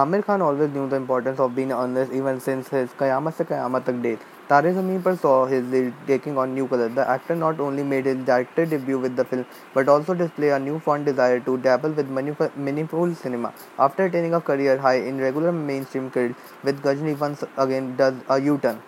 Aamir 0.00 0.24
Khan 0.24 0.40
always 0.40 0.70
knew 0.70 0.88
the 0.88 0.96
importance 0.96 1.38
of 1.38 1.54
being 1.54 1.70
honest 1.70 2.10
even 2.12 2.40
since 2.40 2.68
his 2.68 2.88
Kayamat 2.92 3.34
Se 3.34 3.44
Kayamat 3.44 3.84
Tak 3.84 4.00
days. 4.00 4.18
Tare 4.48 4.72
Zameen 4.72 5.04
Par 5.04 5.16
saw 5.16 5.44
his 5.44 5.66
lead 5.66 5.92
taking 6.06 6.38
on 6.38 6.54
new 6.54 6.66
colors. 6.66 6.94
The 6.94 7.06
actor 7.06 7.36
not 7.36 7.60
only 7.60 7.82
made 7.82 8.06
his 8.06 8.16
director 8.24 8.64
debut 8.64 8.98
with 8.98 9.16
the 9.16 9.26
film, 9.26 9.44
but 9.74 9.90
also 9.90 10.14
displayed 10.14 10.52
a 10.52 10.58
newfound 10.58 11.04
desire 11.04 11.40
to 11.40 11.58
dabble 11.58 11.90
with 11.90 12.08
meaningful 12.08 13.14
cinema. 13.14 13.52
After 13.78 14.06
attaining 14.06 14.32
a 14.32 14.40
career 14.40 14.78
high 14.78 15.00
in 15.10 15.18
regular 15.18 15.52
mainstream 15.52 16.10
credits, 16.10 16.38
with 16.64 16.80
Ghajini 16.82 17.18
once 17.18 17.44
again 17.58 17.94
does 17.94 18.14
a 18.30 18.40
U-turn. 18.40 18.80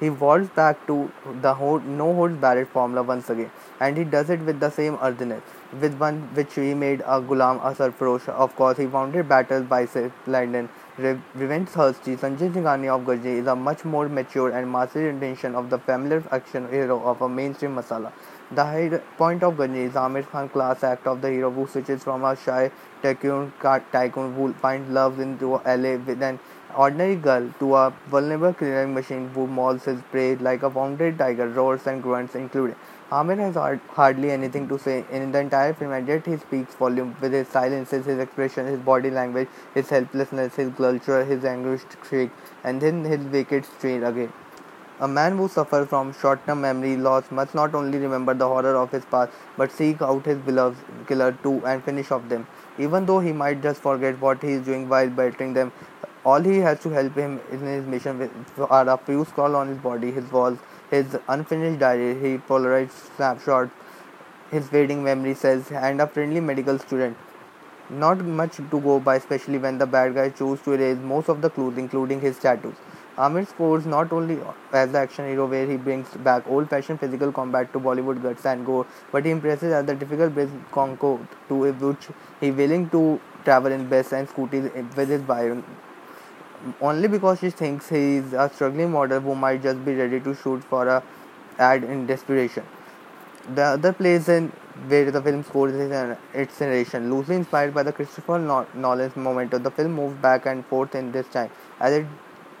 He 0.00 0.10
falls 0.10 0.48
back 0.48 0.86
to 0.88 1.10
the 1.40 1.54
no 1.54 2.14
holds 2.14 2.36
barred 2.36 2.68
formula 2.68 3.02
once 3.02 3.30
again, 3.30 3.50
and 3.80 3.96
he 3.96 4.04
does 4.04 4.28
it 4.28 4.40
with 4.40 4.58
the 4.58 4.70
same 4.70 4.98
earthiness, 5.00 5.42
with 5.80 5.94
one 5.98 6.22
which 6.34 6.54
he 6.54 6.74
made 6.74 7.00
a 7.02 7.20
Ghulam 7.20 7.60
a 7.64 7.74
Sarfarosh. 7.74 8.28
Of 8.28 8.56
course, 8.56 8.76
he 8.76 8.86
founded 8.86 9.28
Battle 9.28 9.62
Bicep 9.62 10.10
London. 10.26 10.68
Re- 10.96 11.20
Revenge 11.34 11.68
Thirsty 11.68 12.16
Sanjay 12.16 12.52
Singhania 12.52 12.96
of 12.96 13.04
Ghajini 13.06 13.40
is 13.40 13.46
a 13.46 13.56
much 13.56 13.84
more 13.84 14.08
mature 14.08 14.50
and 14.50 14.70
massive 14.70 15.04
rendition 15.04 15.54
of 15.54 15.70
the 15.70 15.78
familiar 15.78 16.22
action 16.30 16.68
hero 16.70 17.00
of 17.02 17.20
a 17.22 17.28
mainstream 17.28 17.74
masala. 17.74 18.12
The 18.52 18.64
high 18.64 19.00
point 19.18 19.42
of 19.42 19.54
Ghajini 19.54 19.88
is 19.88 19.94
Aamir 19.94 20.28
Khan 20.30 20.48
class 20.48 20.84
act 20.84 21.06
of 21.06 21.20
the 21.20 21.30
hero 21.30 21.50
who 21.50 21.66
switches 21.66 22.04
from 22.04 22.24
a 22.24 22.36
shy 22.36 22.70
tycoon, 23.02 23.52
tycoon 23.60 24.34
who 24.34 24.52
finds 24.54 24.88
love 24.90 25.18
into 25.18 25.60
LA 25.66 25.96
with 25.96 26.22
an 26.22 26.38
ordinary 26.76 27.16
girl 27.16 27.48
to 27.58 27.74
a 27.76 27.92
vulnerable 28.08 28.52
killing 28.52 28.94
machine 28.94 29.28
who 29.34 29.46
mauls 29.46 29.84
his 29.84 30.00
prey 30.10 30.36
like 30.36 30.62
a 30.62 30.68
wounded 30.68 31.18
tiger, 31.18 31.48
roars 31.48 31.86
and 31.86 32.02
grunts 32.02 32.34
included. 32.34 32.76
Aamir 33.10 33.38
has 33.38 33.80
hardly 33.90 34.30
anything 34.30 34.66
to 34.68 34.78
say 34.78 35.04
in 35.10 35.30
the 35.30 35.38
entire 35.38 35.74
film, 35.74 35.92
and 35.92 36.08
yet 36.08 36.26
he 36.26 36.36
speaks 36.36 36.74
volume 36.74 37.16
with 37.20 37.32
his 37.32 37.46
silences, 37.48 38.06
his 38.06 38.18
expression, 38.18 38.66
his 38.66 38.80
body 38.80 39.10
language, 39.10 39.48
his 39.74 39.88
helplessness, 39.88 40.56
his 40.56 40.72
culture, 40.74 41.24
his 41.24 41.44
anguished 41.44 41.96
shriek, 42.08 42.30
and 42.64 42.80
then 42.80 43.04
his 43.04 43.20
wicked 43.20 43.64
strain 43.64 44.02
again. 44.02 44.32
A 45.00 45.08
man 45.08 45.36
who 45.36 45.48
suffers 45.48 45.88
from 45.88 46.12
short-term 46.14 46.60
memory 46.60 46.96
loss 46.96 47.30
must 47.30 47.54
not 47.54 47.74
only 47.74 47.98
remember 47.98 48.32
the 48.32 48.46
horror 48.46 48.76
of 48.76 48.92
his 48.92 49.04
past, 49.04 49.32
but 49.56 49.72
seek 49.72 50.00
out 50.00 50.24
his 50.24 50.38
beloved 50.38 50.78
killer 51.08 51.32
too 51.42 51.60
and 51.66 51.82
finish 51.82 52.12
off 52.12 52.28
them. 52.28 52.46
Even 52.78 53.04
though 53.04 53.18
he 53.18 53.32
might 53.32 53.60
just 53.60 53.82
forget 53.82 54.20
what 54.20 54.40
he 54.40 54.52
is 54.52 54.64
doing 54.64 54.88
while 54.88 55.10
battering 55.10 55.52
them, 55.52 55.72
all 56.24 56.40
he 56.40 56.58
has 56.58 56.80
to 56.80 56.88
help 56.88 57.14
him 57.14 57.40
in 57.52 57.60
his 57.60 57.84
mission 57.84 58.30
are 58.70 58.88
a 58.88 58.96
few 58.96 59.24
scars 59.26 59.54
on 59.54 59.68
his 59.68 59.78
body, 59.78 60.10
his 60.10 60.30
walls, 60.32 60.58
his 60.90 61.16
unfinished 61.28 61.80
diary, 61.80 62.14
his 62.18 62.40
polarized 62.48 62.92
snapshots, 63.16 63.70
his 64.50 64.66
fading 64.68 65.04
memory 65.04 65.34
cells, 65.34 65.70
and 65.70 66.00
a 66.00 66.06
friendly 66.06 66.40
medical 66.40 66.78
student. 66.78 67.16
Not 67.90 68.24
much 68.24 68.56
to 68.56 68.80
go 68.80 68.98
by, 68.98 69.16
especially 69.16 69.58
when 69.58 69.76
the 69.76 69.86
bad 69.86 70.14
guy 70.14 70.30
chooses 70.30 70.64
to 70.64 70.72
erase 70.72 70.96
most 70.98 71.28
of 71.28 71.42
the 71.42 71.50
clues, 71.50 71.76
including 71.76 72.20
his 72.20 72.38
tattoos. 72.38 72.74
Aamir 73.18 73.46
scores 73.46 73.84
not 73.86 74.10
only 74.10 74.38
as 74.72 74.90
the 74.92 74.98
action 74.98 75.26
hero 75.28 75.46
where 75.46 75.66
he 75.66 75.76
brings 75.76 76.08
back 76.28 76.48
old-fashioned 76.48 76.98
physical 76.98 77.30
combat 77.30 77.72
to 77.74 77.78
Bollywood 77.78 78.22
guts 78.22 78.46
and 78.46 78.64
gore, 78.64 78.86
but 79.12 79.24
he 79.24 79.30
impresses 79.30 79.72
as 79.72 79.84
the 79.84 79.94
difficult 79.94 80.34
British 80.34 80.54
Conco 80.72 81.24
to 81.48 81.54
which 81.54 82.08
he 82.40 82.50
willing 82.50 82.88
to 82.90 83.20
travel 83.44 83.70
in 83.70 83.88
best 83.88 84.12
and 84.12 84.26
scooties 84.28 84.72
with 84.96 85.08
his 85.08 85.20
Byron 85.22 85.62
only 86.80 87.08
because 87.08 87.40
she 87.40 87.50
thinks 87.50 87.88
he 87.88 88.16
is 88.16 88.32
a 88.32 88.50
struggling 88.54 88.90
model 88.90 89.20
who 89.20 89.34
might 89.34 89.62
just 89.62 89.84
be 89.84 89.94
ready 89.94 90.20
to 90.20 90.34
shoot 90.34 90.62
for 90.64 90.86
a 90.88 91.02
ad 91.58 91.84
in 91.84 92.06
desperation. 92.06 92.64
The 93.54 93.62
other 93.62 93.92
place 93.92 94.28
in 94.28 94.48
where 94.88 95.10
the 95.10 95.22
film 95.22 95.44
scores 95.44 95.74
is 95.74 96.16
its 96.32 96.60
narration, 96.60 97.12
loosely 97.12 97.36
inspired 97.36 97.74
by 97.74 97.82
the 97.82 97.92
Christopher 97.92 98.38
Nolan's 98.38 99.14
Memento. 99.14 99.58
The 99.58 99.70
film 99.70 99.92
moves 99.92 100.16
back 100.16 100.46
and 100.46 100.64
forth 100.66 100.94
in 100.94 101.12
this 101.12 101.28
time 101.28 101.50
as 101.80 101.92
it 101.92 102.06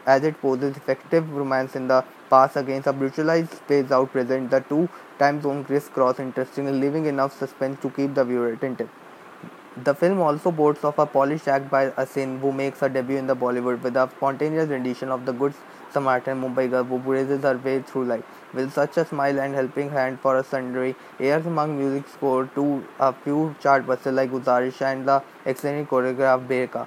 as 0.06 0.22
it 0.22 0.38
poses 0.40 0.76
effective 0.76 1.32
romance 1.32 1.74
in 1.74 1.88
the 1.88 2.04
past 2.28 2.56
against 2.56 2.86
a 2.86 2.92
brutalized 2.92 3.54
space 3.54 3.90
out 3.90 4.12
present. 4.12 4.50
The 4.50 4.60
two 4.60 4.88
time 5.18 5.40
zones 5.40 5.66
crisscross 5.66 6.20
interestingly, 6.20 6.72
leaving 6.72 7.06
enough 7.06 7.36
suspense 7.38 7.80
to 7.80 7.90
keep 7.90 8.14
the 8.14 8.24
viewer 8.24 8.52
attentive. 8.52 8.90
The 9.84 9.94
film 9.94 10.20
also 10.22 10.50
boasts 10.50 10.82
of 10.82 10.98
a 10.98 11.04
polished 11.04 11.46
act 11.46 11.70
by 11.70 11.90
Asin, 11.90 12.40
who 12.40 12.52
makes 12.52 12.80
her 12.80 12.88
debut 12.88 13.18
in 13.18 13.26
the 13.26 13.36
Bollywood 13.36 13.82
with 13.82 13.96
a 13.96 14.08
spontaneous 14.16 14.70
rendition 14.70 15.10
of 15.10 15.26
the 15.26 15.32
Good 15.32 15.52
Samaritan 15.92 16.40
Mumbai 16.40 16.70
girl 16.70 16.84
who 16.84 16.96
raises 16.96 17.42
her 17.42 17.58
way 17.58 17.82
through 17.82 18.06
life. 18.06 18.24
With 18.54 18.72
such 18.72 18.96
a 18.96 19.04
smile 19.04 19.38
and 19.38 19.54
helping 19.54 19.90
hand 19.90 20.20
for 20.20 20.38
a 20.38 20.42
sundry 20.42 20.96
airs 21.20 21.44
among 21.44 21.76
music 21.76 22.08
score 22.08 22.46
to 22.54 22.82
a 22.98 23.12
few 23.12 23.54
chartbusters 23.62 24.14
like 24.14 24.30
Guzarish 24.30 24.80
and 24.80 25.06
the 25.06 25.22
excellent 25.44 25.90
choreographed 25.90 26.48
Behka. 26.48 26.86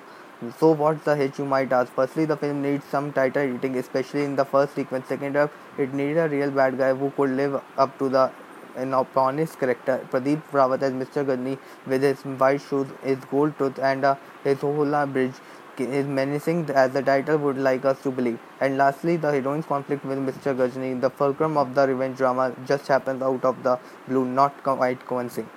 So 0.57 0.71
what's 0.71 1.05
the 1.05 1.15
hitch 1.15 1.37
you 1.37 1.45
might 1.45 1.71
ask? 1.71 1.93
Firstly, 1.93 2.25
the 2.25 2.37
film 2.37 2.63
needs 2.63 2.85
some 2.85 3.13
tighter 3.13 3.41
editing, 3.41 3.77
especially 3.77 4.23
in 4.23 4.35
the 4.35 4.45
first 4.45 4.73
sequence. 4.73 5.07
Second 5.07 5.35
up, 5.35 5.51
it 5.77 5.93
needed 5.93 6.17
a 6.17 6.29
real 6.29 6.49
bad 6.49 6.79
guy 6.79 6.95
who 6.95 7.11
could 7.11 7.29
live 7.29 7.61
up 7.77 7.97
to 7.99 8.09
the 8.09 8.31
an 8.77 8.93
opponent's 8.93 9.55
character. 9.55 9.99
Pradeep 10.11 10.41
Rawat 10.51 10.81
as 10.81 10.93
Mr. 10.93 11.25
Ghajini 11.25 11.57
with 11.85 12.03
his 12.03 12.21
white 12.21 12.61
shoes, 12.61 12.87
his 13.03 13.17
gold 13.25 13.57
tooth, 13.57 13.79
and 13.79 14.05
uh, 14.05 14.15
his 14.43 14.59
Hola 14.59 15.05
bridge 15.05 15.33
is 15.79 16.05
menacing 16.05 16.69
as 16.71 16.91
the 16.91 17.01
title 17.01 17.37
would 17.37 17.57
like 17.57 17.85
us 17.85 18.01
to 18.01 18.11
believe. 18.11 18.39
And 18.59 18.77
lastly, 18.77 19.17
the 19.17 19.31
heroine's 19.31 19.65
conflict 19.65 20.05
with 20.05 20.17
Mr. 20.17 20.55
Ghajini, 20.55 21.01
the 21.01 21.09
fulcrum 21.09 21.57
of 21.57 21.75
the 21.75 21.87
revenge 21.87 22.17
drama, 22.17 22.55
just 22.65 22.87
happens 22.87 23.21
out 23.21 23.43
of 23.45 23.61
the 23.63 23.79
blue, 24.07 24.25
not 24.25 24.63
quite 24.63 25.05
convincing. 25.05 25.49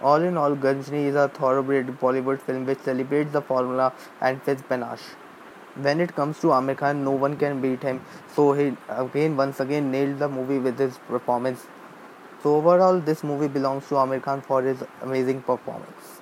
All 0.00 0.22
in 0.22 0.36
all, 0.36 0.56
Ghajini 0.56 1.04
is 1.08 1.14
a 1.14 1.28
thoroughbred 1.28 1.86
Bollywood 2.00 2.40
film 2.40 2.66
which 2.66 2.80
celebrates 2.80 3.32
the 3.32 3.42
formula 3.42 3.92
and 4.20 4.42
fits 4.42 4.62
panache. 4.62 5.04
When 5.74 6.00
it 6.00 6.14
comes 6.14 6.38
to 6.40 6.48
Aamir 6.48 6.76
Khan, 6.76 7.04
no 7.04 7.12
one 7.12 7.36
can 7.36 7.60
beat 7.60 7.82
him. 7.82 8.00
So 8.34 8.52
he 8.52 8.76
again, 8.88 9.36
once 9.36 9.60
again, 9.60 9.90
nailed 9.90 10.18
the 10.18 10.28
movie 10.28 10.58
with 10.58 10.78
his 10.78 10.98
performance. 11.08 11.66
So 12.42 12.56
overall, 12.56 13.00
this 13.00 13.22
movie 13.22 13.48
belongs 13.48 13.86
to 13.88 13.94
Aamir 13.94 14.22
Khan 14.22 14.42
for 14.42 14.62
his 14.62 14.82
amazing 15.02 15.42
performance. 15.42 16.21